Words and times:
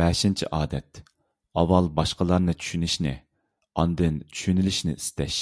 بەشىنچى 0.00 0.48
ئادەت، 0.56 0.98
ئاۋۋال 1.60 1.90
باشقىلارنى 2.00 2.56
چۈشىنىشنى، 2.64 3.14
ئاندىن 3.82 4.16
چۈشىنىلىشنى 4.32 4.98
ئىستەش. 5.00 5.40